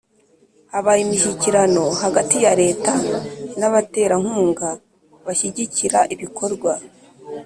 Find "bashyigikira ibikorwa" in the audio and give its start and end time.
5.25-6.73